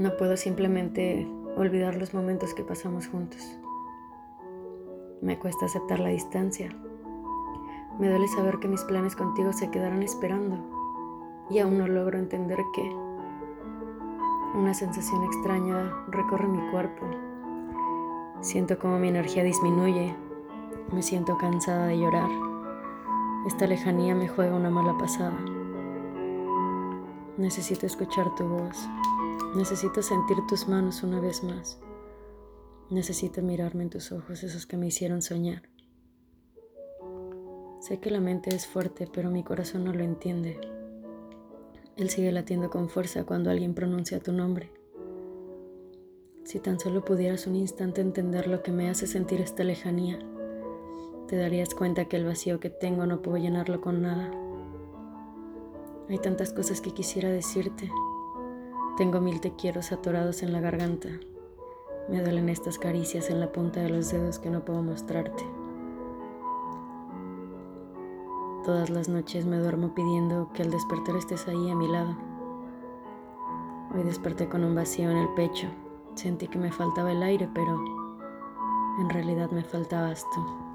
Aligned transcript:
No 0.00 0.16
puedo 0.16 0.38
simplemente 0.38 1.28
olvidar 1.58 1.96
los 1.96 2.14
momentos 2.14 2.54
que 2.54 2.64
pasamos 2.64 3.06
juntos. 3.06 3.58
Me 5.20 5.38
cuesta 5.38 5.66
aceptar 5.66 6.00
la 6.00 6.08
distancia. 6.08 6.74
Me 7.98 8.08
duele 8.08 8.26
saber 8.28 8.60
que 8.60 8.68
mis 8.68 8.82
planes 8.84 9.14
contigo 9.14 9.52
se 9.52 9.70
quedarán 9.70 10.02
esperando 10.02 10.56
y 11.50 11.58
aún 11.58 11.76
no 11.76 11.86
logro 11.86 12.18
entender 12.18 12.56
que 12.74 12.80
una 14.58 14.72
sensación 14.72 15.22
extraña 15.22 15.92
recorre 16.08 16.48
mi 16.48 16.70
cuerpo. 16.70 17.04
Siento 18.40 18.78
como 18.78 18.98
mi 18.98 19.08
energía 19.08 19.44
disminuye. 19.44 20.16
Me 20.94 21.02
siento 21.02 21.36
cansada 21.36 21.88
de 21.88 21.98
llorar. 21.98 22.30
Esta 23.46 23.66
lejanía 23.66 24.14
me 24.14 24.28
juega 24.28 24.56
una 24.56 24.70
mala 24.70 24.96
pasada. 24.96 25.38
Necesito 27.36 27.84
escuchar 27.84 28.34
tu 28.34 28.44
voz. 28.44 28.88
Necesito 29.54 30.00
sentir 30.00 30.36
tus 30.48 30.68
manos 30.68 31.02
una 31.02 31.20
vez 31.20 31.42
más. 31.42 31.80
Necesito 32.88 33.42
mirarme 33.42 33.82
en 33.82 33.90
tus 33.90 34.12
ojos, 34.12 34.44
esos 34.44 34.64
que 34.64 34.76
me 34.76 34.86
hicieron 34.86 35.22
soñar. 35.22 35.68
Sé 37.80 37.98
que 37.98 38.10
la 38.10 38.20
mente 38.20 38.54
es 38.54 38.68
fuerte, 38.68 39.08
pero 39.12 39.30
mi 39.30 39.42
corazón 39.42 39.84
no 39.84 39.92
lo 39.92 40.04
entiende. 40.04 40.60
Él 41.96 42.10
sigue 42.10 42.30
latiendo 42.30 42.70
con 42.70 42.88
fuerza 42.88 43.24
cuando 43.24 43.50
alguien 43.50 43.74
pronuncia 43.74 44.20
tu 44.20 44.32
nombre. 44.32 44.70
Si 46.44 46.60
tan 46.60 46.78
solo 46.78 47.04
pudieras 47.04 47.48
un 47.48 47.56
instante 47.56 48.00
entender 48.00 48.46
lo 48.46 48.62
que 48.62 48.70
me 48.70 48.88
hace 48.88 49.08
sentir 49.08 49.40
esta 49.40 49.64
lejanía, 49.64 50.20
te 51.26 51.36
darías 51.36 51.74
cuenta 51.74 52.04
que 52.04 52.16
el 52.16 52.24
vacío 52.24 52.60
que 52.60 52.70
tengo 52.70 53.04
no 53.04 53.20
puedo 53.20 53.38
llenarlo 53.38 53.80
con 53.80 54.00
nada. 54.00 54.30
Hay 56.08 56.18
tantas 56.18 56.52
cosas 56.52 56.80
que 56.80 56.92
quisiera 56.92 57.30
decirte. 57.30 57.90
Tengo 59.00 59.18
mil 59.18 59.40
te 59.40 59.52
quiero 59.52 59.80
atorados 59.80 60.42
en 60.42 60.52
la 60.52 60.60
garganta. 60.60 61.08
Me 62.10 62.20
duelen 62.20 62.50
estas 62.50 62.78
caricias 62.78 63.30
en 63.30 63.40
la 63.40 63.50
punta 63.50 63.80
de 63.80 63.88
los 63.88 64.12
dedos 64.12 64.38
que 64.38 64.50
no 64.50 64.62
puedo 64.62 64.82
mostrarte. 64.82 65.42
Todas 68.62 68.90
las 68.90 69.08
noches 69.08 69.46
me 69.46 69.56
duermo 69.56 69.94
pidiendo 69.94 70.50
que 70.52 70.64
al 70.64 70.70
despertar 70.70 71.16
estés 71.16 71.48
ahí 71.48 71.70
a 71.70 71.74
mi 71.74 71.88
lado. 71.88 72.14
Hoy 73.94 74.02
desperté 74.02 74.50
con 74.50 74.64
un 74.64 74.74
vacío 74.74 75.10
en 75.10 75.16
el 75.16 75.28
pecho. 75.30 75.68
Sentí 76.14 76.46
que 76.46 76.58
me 76.58 76.70
faltaba 76.70 77.10
el 77.10 77.22
aire, 77.22 77.48
pero 77.54 77.82
en 79.00 79.08
realidad 79.08 79.50
me 79.50 79.64
faltabas 79.64 80.26
tú. 80.34 80.69